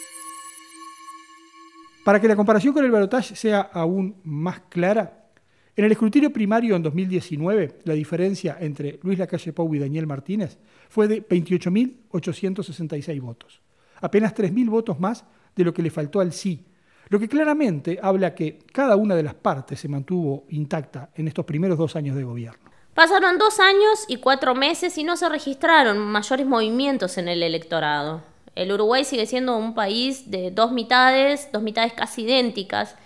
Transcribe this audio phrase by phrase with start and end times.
[2.04, 5.26] Para que la comparación con el balotaje sea aún más clara,
[5.74, 10.58] en el escrutinio primario en 2019, la diferencia entre Luis Lacalle Pou y Daniel Martínez
[10.88, 13.60] fue de 28.866 votos,
[14.00, 15.24] apenas 3.000 votos más
[15.56, 16.64] de lo que le faltó al sí,
[17.08, 21.44] lo que claramente habla que cada una de las partes se mantuvo intacta en estos
[21.44, 22.70] primeros dos años de gobierno.
[22.94, 28.33] Pasaron dos años y cuatro meses y no se registraron mayores movimientos en el electorado.
[28.54, 32.96] El Uruguay sigue siendo un país de dos mitades, dos mitades casi idénticas,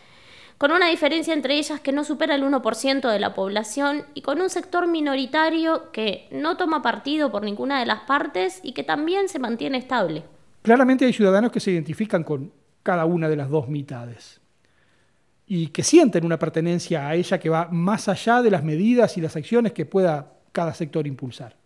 [0.59, 4.41] con una diferencia entre ellas que no supera el 1% de la población y con
[4.41, 9.29] un sector minoritario que no toma partido por ninguna de las partes y que también
[9.29, 10.25] se mantiene estable.
[10.63, 14.41] Claramente hay ciudadanos que se identifican con cada una de las dos mitades
[15.47, 19.21] y que sienten una pertenencia a ella que va más allá de las medidas y
[19.21, 21.57] las acciones que pueda cada sector impulsar.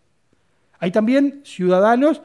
[0.78, 2.20] Hay también ciudadanos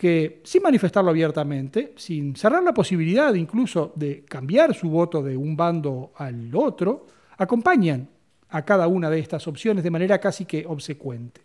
[0.00, 5.54] que sin manifestarlo abiertamente, sin cerrar la posibilidad incluso de cambiar su voto de un
[5.54, 7.06] bando al otro,
[7.36, 8.08] acompañan
[8.48, 11.42] a cada una de estas opciones de manera casi que obsecuente.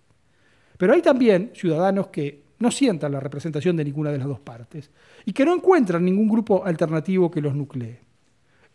[0.77, 4.89] Pero hay también ciudadanos que no sientan la representación de ninguna de las dos partes
[5.25, 7.99] y que no encuentran ningún grupo alternativo que los nuclee.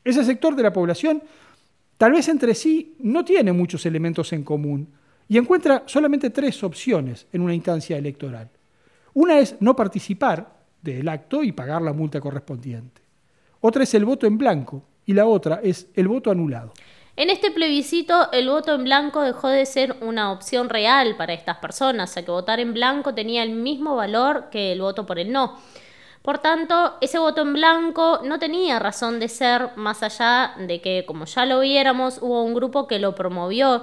[0.04, 1.22] Ese sector de la población
[1.96, 4.92] tal vez entre sí no tiene muchos elementos en común
[5.26, 8.50] y encuentra solamente tres opciones en una instancia electoral.
[9.14, 13.02] Una es no participar del acto y pagar la multa correspondiente.
[13.60, 16.72] Otra es el voto en blanco y la otra es el voto anulado.
[17.16, 21.58] En este plebiscito, el voto en blanco dejó de ser una opción real para estas
[21.58, 25.32] personas, ya que votar en blanco tenía el mismo valor que el voto por el
[25.32, 25.58] no.
[26.22, 31.04] Por tanto, ese voto en blanco no tenía razón de ser, más allá de que,
[31.06, 33.82] como ya lo viéramos, hubo un grupo que lo promovió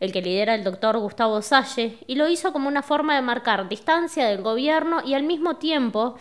[0.00, 3.68] el que lidera el doctor Gustavo Salle, y lo hizo como una forma de marcar
[3.68, 6.16] distancia del gobierno y al mismo tiempo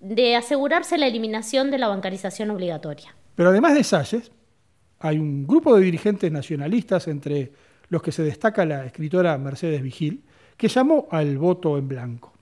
[0.00, 3.14] de asegurarse la eliminación de la bancarización obligatoria.
[3.34, 4.30] Pero además de Salles,
[5.00, 7.52] hay un grupo de dirigentes nacionalistas, entre
[7.88, 10.24] los que se destaca la escritora Mercedes Vigil,
[10.56, 12.32] que llamó al voto en blanco.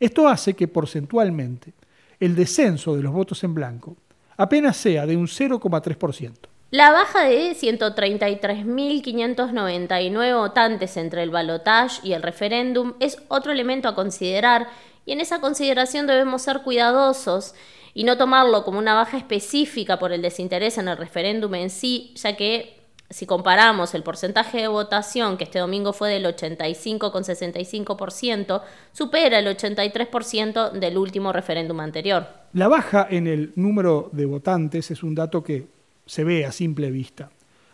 [0.00, 1.72] Esto hace que porcentualmente
[2.20, 3.96] el descenso de los votos en blanco
[4.36, 6.32] apenas sea de un 0,3%.
[6.70, 13.94] La baja de 133.599 votantes entre el balotaje y el referéndum es otro elemento a
[13.94, 14.68] considerar
[15.08, 17.54] y en esa consideración debemos ser cuidadosos
[17.94, 22.12] y no tomarlo como una baja específica por el desinterés en el referéndum en sí,
[22.16, 22.76] ya que
[23.08, 28.60] si comparamos el porcentaje de votación, que este domingo fue del 85,65%,
[28.92, 32.26] supera el 83% del último referéndum anterior.
[32.52, 35.68] La baja en el número de votantes es un dato que
[36.04, 37.30] se ve a simple vista.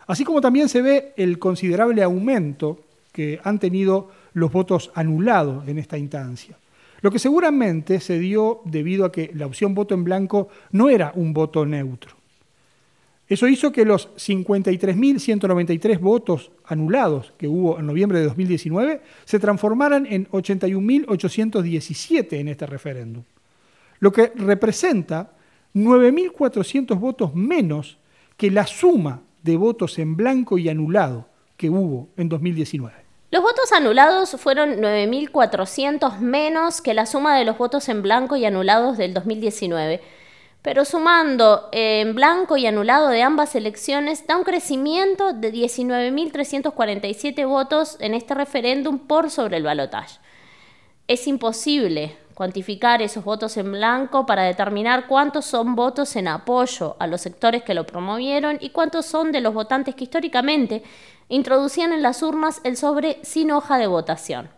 [0.07, 2.79] Así como también se ve el considerable aumento
[3.11, 6.57] que han tenido los votos anulados en esta instancia.
[7.05, 11.11] Lo que seguramente se dio debido a que la opción voto en blanco no era
[11.13, 12.15] un voto neutro.
[13.29, 20.07] Eso hizo que los 53.193 votos anulados que hubo en noviembre de 2019 se transformaran
[20.07, 23.21] en 81.817 en este referéndum,
[23.99, 25.33] lo que representa
[25.75, 27.99] 9.400 votos menos
[28.35, 33.04] que la suma de votos en blanco y anulado que hubo en 2019.
[33.35, 38.45] Los votos anulados fueron 9.400 menos que la suma de los votos en blanco y
[38.45, 40.01] anulados del 2019.
[40.61, 47.97] Pero sumando en blanco y anulado de ambas elecciones, da un crecimiento de 19.347 votos
[47.99, 50.17] en este referéndum por sobre el balotaje.
[51.09, 57.07] Es imposible cuantificar esos votos en blanco para determinar cuántos son votos en apoyo a
[57.07, 60.83] los sectores que lo promovieron y cuántos son de los votantes que históricamente
[61.29, 64.49] introducían en las urnas el sobre sin hoja de votación.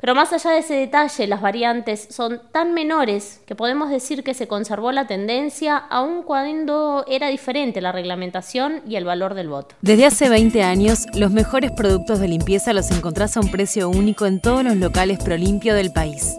[0.00, 4.32] Pero más allá de ese detalle, las variantes son tan menores que podemos decir que
[4.32, 9.74] se conservó la tendencia aun cuando era diferente la reglamentación y el valor del voto.
[9.82, 14.26] Desde hace 20 años, los mejores productos de limpieza los encontrás a un precio único
[14.26, 16.36] en todos los locales Prolimpio del país.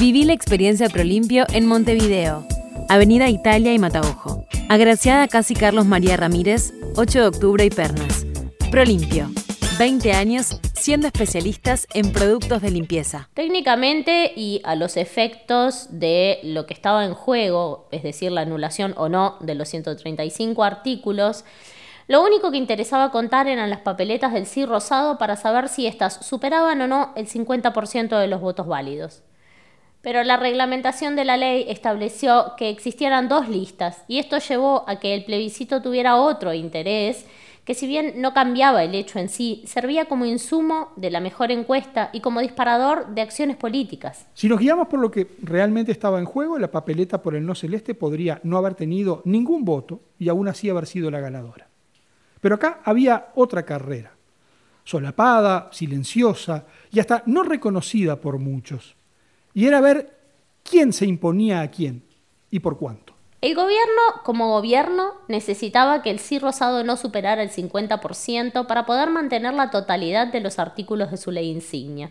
[0.00, 2.46] Viví la experiencia Prolimpio en Montevideo,
[2.88, 4.46] Avenida Italia y Mataojo.
[4.68, 8.25] Agraciada Casi Carlos María Ramírez, 8 de octubre y Pernas.
[8.70, 9.28] Prolimpio.
[9.78, 13.28] 20 años siendo especialistas en productos de limpieza.
[13.34, 18.94] Técnicamente y a los efectos de lo que estaba en juego, es decir, la anulación
[18.96, 21.44] o no de los 135 artículos,
[22.08, 26.26] lo único que interesaba contar eran las papeletas del sí rosado para saber si éstas
[26.26, 29.22] superaban o no el 50% de los votos válidos.
[30.02, 34.98] Pero la reglamentación de la ley estableció que existieran dos listas y esto llevó a
[35.00, 37.26] que el plebiscito tuviera otro interés
[37.66, 41.50] que si bien no cambiaba el hecho en sí, servía como insumo de la mejor
[41.50, 44.28] encuesta y como disparador de acciones políticas.
[44.34, 47.56] Si nos guiamos por lo que realmente estaba en juego, la papeleta por el no
[47.56, 51.66] celeste podría no haber tenido ningún voto y aún así haber sido la ganadora.
[52.40, 54.12] Pero acá había otra carrera,
[54.84, 58.94] solapada, silenciosa y hasta no reconocida por muchos.
[59.54, 60.16] Y era ver
[60.62, 62.04] quién se imponía a quién
[62.48, 63.15] y por cuánto.
[63.42, 69.10] El gobierno, como gobierno, necesitaba que el sí rosado no superara el 50% para poder
[69.10, 72.10] mantener la totalidad de los artículos de su ley insignia.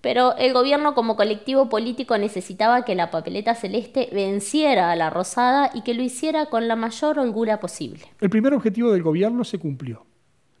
[0.00, 5.70] Pero el gobierno como colectivo político necesitaba que la papeleta celeste venciera a la rosada
[5.74, 8.04] y que lo hiciera con la mayor holgura posible.
[8.20, 10.06] El primer objetivo del gobierno se cumplió.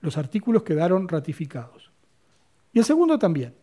[0.00, 1.90] Los artículos quedaron ratificados.
[2.72, 3.54] Y el segundo también.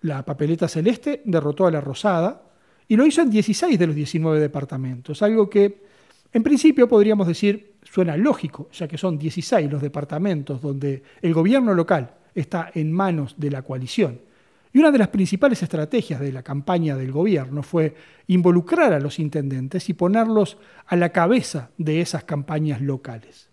[0.00, 2.42] La papeleta celeste derrotó a la rosada
[2.90, 5.84] y lo hizo en 16 de los 19 departamentos, algo que
[6.32, 11.72] en principio podríamos decir suena lógico, ya que son 16 los departamentos donde el gobierno
[11.72, 14.20] local está en manos de la coalición.
[14.72, 17.94] Y una de las principales estrategias de la campaña del gobierno fue
[18.26, 23.50] involucrar a los intendentes y ponerlos a la cabeza de esas campañas locales.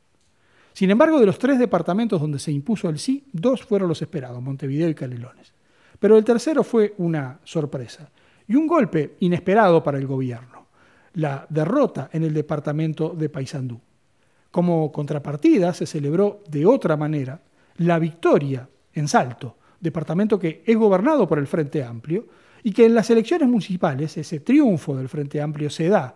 [0.73, 4.41] Sin embargo, de los tres departamentos donde se impuso el sí, dos fueron los esperados,
[4.41, 5.53] Montevideo y Canelones.
[5.99, 8.09] Pero el tercero fue una sorpresa
[8.47, 10.67] y un golpe inesperado para el gobierno,
[11.13, 13.79] la derrota en el departamento de Paysandú.
[14.51, 17.39] Como contrapartida se celebró de otra manera
[17.77, 22.27] la victoria en Salto, departamento que es gobernado por el Frente Amplio
[22.63, 26.15] y que en las elecciones municipales ese triunfo del Frente Amplio se da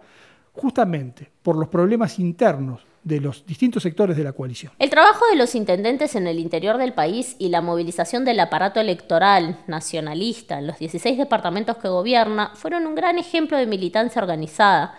[0.54, 4.72] justamente por los problemas internos de los distintos sectores de la coalición.
[4.78, 8.80] El trabajo de los intendentes en el interior del país y la movilización del aparato
[8.80, 14.96] electoral nacionalista en los 16 departamentos que gobierna fueron un gran ejemplo de militancia organizada,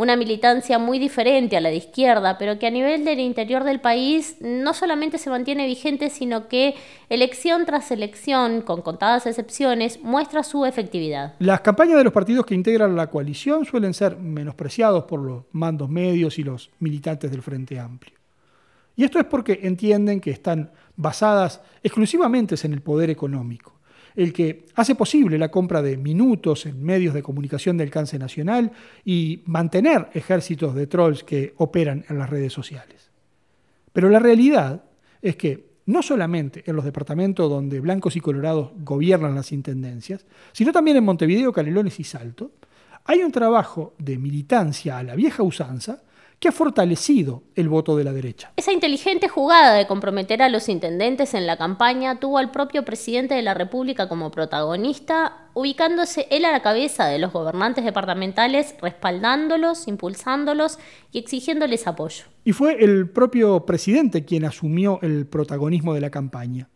[0.00, 3.80] una militancia muy diferente a la de izquierda, pero que a nivel del interior del
[3.80, 6.74] país no solamente se mantiene vigente, sino que
[7.10, 11.34] elección tras elección, con contadas excepciones, muestra su efectividad.
[11.38, 15.90] Las campañas de los partidos que integran la coalición suelen ser menospreciados por los mandos
[15.90, 18.14] medios y los militantes del Frente Amplio.
[18.96, 23.79] Y esto es porque entienden que están basadas exclusivamente en el poder económico
[24.22, 28.70] el que hace posible la compra de minutos en medios de comunicación de alcance nacional
[29.02, 33.10] y mantener ejércitos de trolls que operan en las redes sociales.
[33.94, 34.84] Pero la realidad
[35.22, 40.70] es que no solamente en los departamentos donde blancos y colorados gobiernan las intendencias, sino
[40.70, 42.52] también en Montevideo, Canelones y Salto,
[43.06, 46.02] hay un trabajo de militancia a la vieja usanza
[46.40, 48.50] que ha fortalecido el voto de la derecha.
[48.56, 53.34] Esa inteligente jugada de comprometer a los intendentes en la campaña tuvo al propio presidente
[53.34, 59.86] de la República como protagonista, ubicándose él a la cabeza de los gobernantes departamentales, respaldándolos,
[59.86, 60.78] impulsándolos
[61.12, 62.24] y exigiéndoles apoyo.
[62.42, 66.70] Y fue el propio presidente quien asumió el protagonismo de la campaña.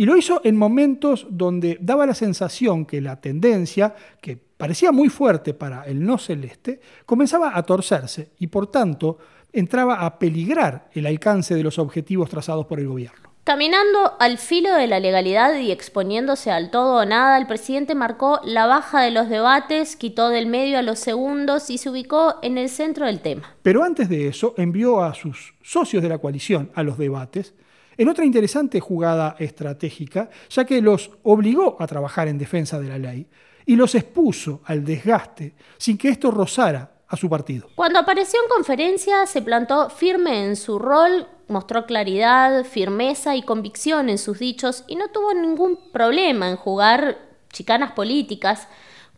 [0.00, 5.10] Y lo hizo en momentos donde daba la sensación que la tendencia, que parecía muy
[5.10, 9.18] fuerte para el no celeste, comenzaba a torcerse y por tanto
[9.52, 13.30] entraba a peligrar el alcance de los objetivos trazados por el gobierno.
[13.44, 18.40] Caminando al filo de la legalidad y exponiéndose al todo o nada, el presidente marcó
[18.42, 22.56] la baja de los debates, quitó del medio a los segundos y se ubicó en
[22.56, 23.54] el centro del tema.
[23.60, 27.52] Pero antes de eso envió a sus socios de la coalición a los debates
[28.00, 32.96] en otra interesante jugada estratégica, ya que los obligó a trabajar en defensa de la
[32.96, 33.26] ley
[33.66, 37.68] y los expuso al desgaste sin que esto rozara a su partido.
[37.74, 44.08] Cuando apareció en conferencia se plantó firme en su rol, mostró claridad, firmeza y convicción
[44.08, 47.18] en sus dichos y no tuvo ningún problema en jugar
[47.52, 48.66] chicanas políticas,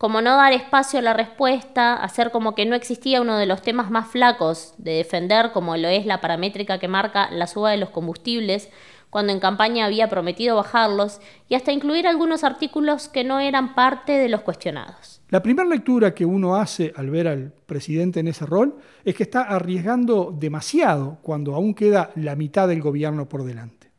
[0.03, 3.63] como no dar espacio a la respuesta, hacer como que no existía uno de los
[3.63, 7.77] temas más flacos de defender, como lo es la paramétrica que marca la suba de
[7.77, 8.69] los combustibles,
[9.11, 14.19] cuando en campaña había prometido bajarlos, y hasta incluir algunos artículos que no eran parte
[14.19, 15.23] de los cuestionados.
[15.29, 19.23] La primera lectura que uno hace al ver al presidente en ese rol es que
[19.23, 23.93] está arriesgando demasiado cuando aún queda la mitad del gobierno por delante.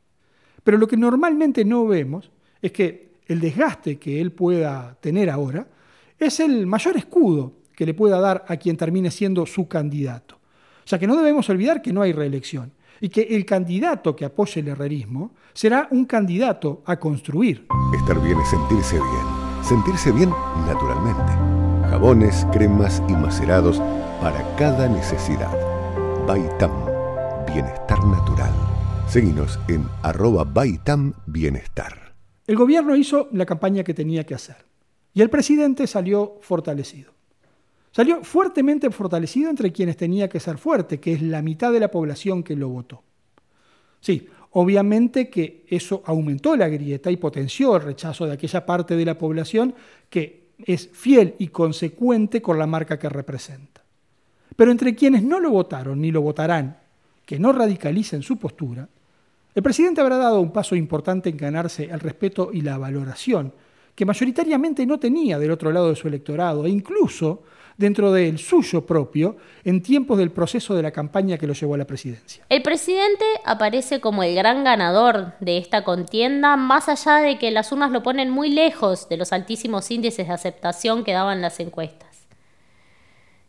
[0.65, 2.29] Pero lo que normalmente no vemos
[2.61, 5.65] es que el desgaste que él pueda tener ahora
[6.25, 10.35] es el mayor escudo que le pueda dar a quien termine siendo su candidato.
[10.35, 14.25] O sea que no debemos olvidar que no hay reelección y que el candidato que
[14.25, 17.67] apoye el herrerismo será un candidato a construir.
[17.95, 19.63] Estar bien es sentirse bien.
[19.63, 20.29] Sentirse bien
[20.67, 21.31] naturalmente.
[21.89, 23.79] Jabones, cremas y macerados
[24.21, 25.53] para cada necesidad.
[26.27, 26.71] Baitam,
[27.47, 28.53] bienestar natural.
[29.07, 32.13] Seguinos en arroba Baitam Bienestar.
[32.47, 34.72] El gobierno hizo la campaña que tenía que hacer
[35.13, 37.13] y el presidente salió fortalecido.
[37.91, 41.91] Salió fuertemente fortalecido entre quienes tenía que ser fuerte, que es la mitad de la
[41.91, 43.03] población que lo votó.
[43.99, 49.05] Sí, obviamente que eso aumentó la grieta y potenció el rechazo de aquella parte de
[49.05, 49.75] la población
[50.09, 53.83] que es fiel y consecuente con la marca que representa.
[54.55, 56.77] Pero entre quienes no lo votaron ni lo votarán,
[57.25, 58.89] que no radicalicen su postura,
[59.53, 63.53] el presidente habrá dado un paso importante en ganarse el respeto y la valoración
[63.95, 67.43] que mayoritariamente no tenía del otro lado de su electorado e incluso
[67.77, 71.77] dentro del suyo propio en tiempos del proceso de la campaña que lo llevó a
[71.77, 72.45] la presidencia.
[72.49, 77.71] El presidente aparece como el gran ganador de esta contienda, más allá de que las
[77.71, 82.27] urnas lo ponen muy lejos de los altísimos índices de aceptación que daban las encuestas.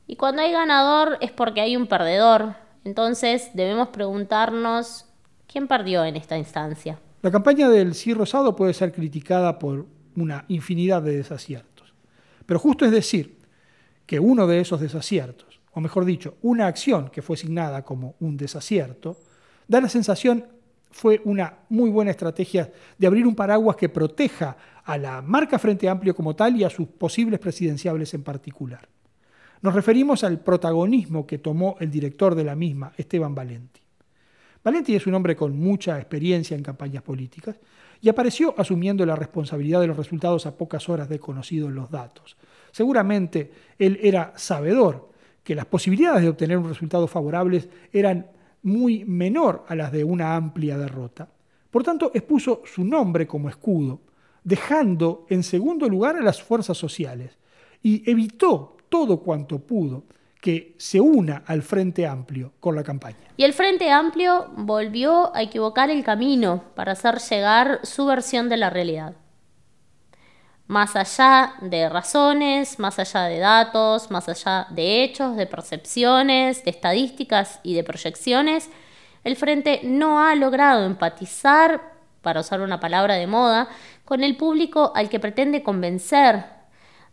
[0.06, 5.06] Y cuando hay ganador es porque hay un perdedor, entonces debemos preguntarnos
[5.46, 6.98] quién perdió en esta instancia.
[7.22, 11.92] La campaña del sí rosado puede ser criticada por una infinidad de desaciertos.
[12.46, 13.38] Pero justo es decir
[14.06, 18.36] que uno de esos desaciertos, o mejor dicho, una acción que fue asignada como un
[18.36, 19.16] desacierto,
[19.66, 20.46] da la sensación
[20.90, 25.88] fue una muy buena estrategia de abrir un paraguas que proteja a la marca Frente
[25.88, 28.88] Amplio como tal y a sus posibles presidenciables en particular.
[29.60, 33.80] Nos referimos al protagonismo que tomó el director de la misma, Esteban Valenti.
[34.62, 37.56] Valenti es un hombre con mucha experiencia en campañas políticas
[38.00, 42.36] y apareció asumiendo la responsabilidad de los resultados a pocas horas de conocidos los datos.
[42.70, 45.10] Seguramente él era sabedor
[45.42, 48.26] que las posibilidades de obtener un resultado favorable eran
[48.62, 51.28] muy menor a las de una amplia derrota.
[51.70, 54.00] Por tanto, expuso su nombre como escudo,
[54.42, 57.36] dejando en segundo lugar a las fuerzas sociales
[57.82, 60.04] y evitó todo cuanto pudo
[60.44, 63.16] que se una al Frente Amplio con la campaña.
[63.38, 68.58] Y el Frente Amplio volvió a equivocar el camino para hacer llegar su versión de
[68.58, 69.14] la realidad.
[70.66, 76.72] Más allá de razones, más allá de datos, más allá de hechos, de percepciones, de
[76.72, 78.68] estadísticas y de proyecciones,
[79.24, 83.68] el Frente no ha logrado empatizar, para usar una palabra de moda,
[84.04, 86.44] con el público al que pretende convencer,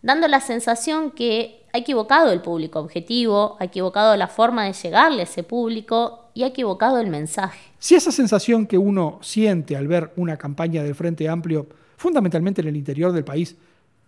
[0.02, 5.22] dando la sensación que ha equivocado el público objetivo, ha equivocado la forma de llegarle
[5.22, 7.72] a ese público y ha equivocado el mensaje.
[7.80, 11.68] Si esa sensación que uno siente al ver una campaña del Frente Amplio,
[11.98, 13.56] fundamentalmente en el interior del país,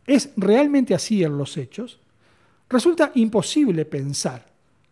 [0.05, 1.99] es realmente así en los hechos,
[2.69, 4.45] resulta imposible pensar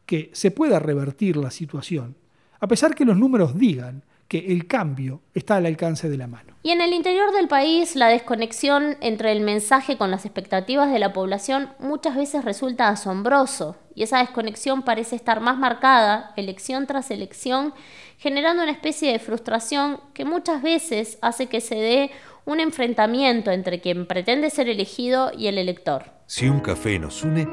[0.05, 2.15] que se pueda revertir la situación,
[2.59, 6.55] a pesar que los números digan que el cambio está al alcance de la mano.
[6.63, 10.99] Y en el interior del país, la desconexión entre el mensaje con las expectativas de
[10.99, 17.11] la población muchas veces resulta asombroso, y esa desconexión parece estar más marcada, elección tras
[17.11, 17.73] elección,
[18.19, 22.11] generando una especie de frustración que muchas veces hace que se dé
[22.45, 26.05] un enfrentamiento entre quien pretende ser elegido y el elector.
[26.27, 27.49] Si un café nos une,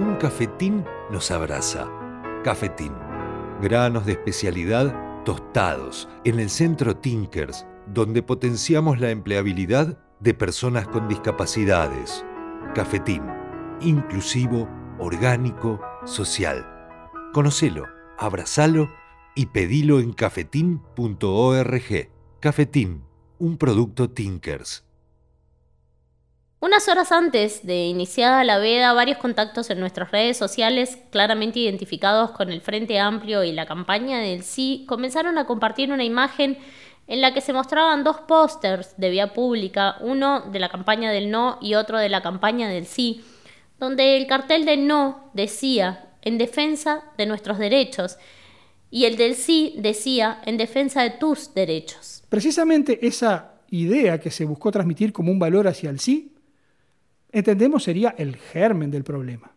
[0.00, 1.86] un cafetín nos abraza.
[2.42, 2.92] Cafetín.
[3.62, 11.08] Granos de especialidad tostados en el centro Tinkers, donde potenciamos la empleabilidad de personas con
[11.08, 12.24] discapacidades.
[12.76, 13.24] Cafetín,
[13.80, 14.68] inclusivo,
[15.00, 16.64] orgánico, social.
[17.34, 18.88] Conocelo, abrazalo
[19.34, 22.10] y pedilo en cafetín.org.
[22.38, 23.02] Cafetín,
[23.38, 24.85] un producto Tinkers.
[26.66, 32.32] Unas horas antes de iniciada la veda, varios contactos en nuestras redes sociales, claramente identificados
[32.32, 36.58] con el Frente Amplio y la campaña del sí, comenzaron a compartir una imagen
[37.06, 41.30] en la que se mostraban dos pósters de vía pública, uno de la campaña del
[41.30, 43.24] no y otro de la campaña del sí,
[43.78, 48.18] donde el cartel de no decía en defensa de nuestros derechos
[48.90, 52.24] y el del sí decía en defensa de tus derechos.
[52.28, 56.32] Precisamente esa idea que se buscó transmitir como un valor hacia el sí
[57.38, 59.52] entendemos sería el germen del problema.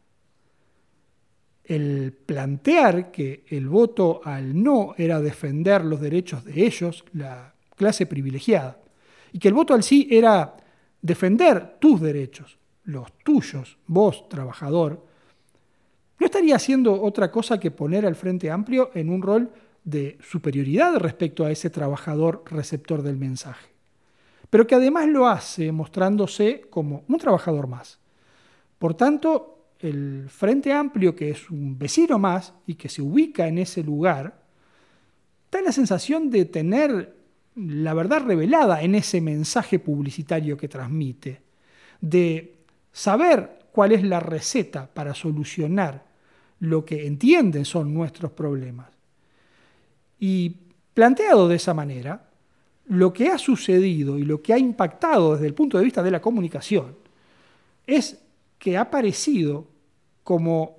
[1.63, 8.05] El plantear que el voto al no era defender los derechos de ellos, la clase
[8.05, 8.81] privilegiada,
[9.31, 10.57] y que el voto al sí era
[11.01, 15.05] defender tus derechos, los tuyos, vos, trabajador,
[16.19, 19.53] no estaría haciendo otra cosa que poner al Frente Amplio en un rol
[19.85, 23.78] de superioridad respecto a ese trabajador receptor del mensaje
[24.49, 27.99] pero que además lo hace mostrándose como un trabajador más.
[28.77, 33.57] Por tanto, el Frente Amplio, que es un vecino más y que se ubica en
[33.57, 34.43] ese lugar,
[35.51, 37.15] da la sensación de tener
[37.55, 41.41] la verdad revelada en ese mensaje publicitario que transmite,
[42.01, 42.59] de
[42.91, 46.05] saber cuál es la receta para solucionar
[46.59, 48.89] lo que entienden son nuestros problemas.
[50.19, 50.57] Y
[50.93, 52.28] planteado de esa manera,
[52.89, 56.11] lo que ha sucedido y lo que ha impactado desde el punto de vista de
[56.11, 56.95] la comunicación
[57.85, 58.19] es
[58.57, 59.67] que ha aparecido
[60.23, 60.75] como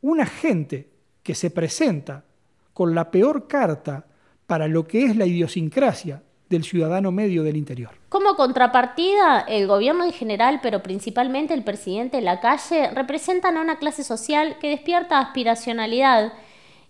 [0.00, 0.88] un agente
[1.22, 2.24] que se presenta
[2.72, 4.06] con la peor carta
[4.46, 7.90] para lo que es la idiosincrasia del ciudadano medio del interior.
[8.08, 13.60] Como contrapartida, el gobierno en general, pero principalmente el presidente de la calle, representan a
[13.60, 16.32] una clase social que despierta aspiracionalidad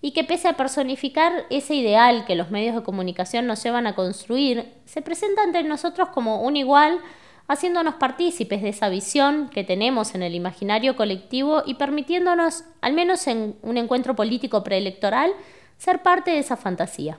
[0.01, 3.95] y que pese a personificar ese ideal que los medios de comunicación nos llevan a
[3.95, 7.01] construir, se presenta ante nosotros como un igual,
[7.49, 13.27] haciéndonos partícipes de esa visión que tenemos en el imaginario colectivo y permitiéndonos, al menos
[13.27, 15.33] en un encuentro político preelectoral,
[15.79, 17.19] ser parte de esa fantasía.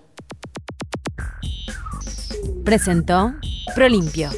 [2.64, 3.34] Presentó
[3.76, 4.30] Prolimpio,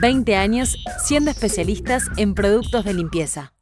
[0.00, 3.52] 20 años siendo especialistas en productos de limpieza.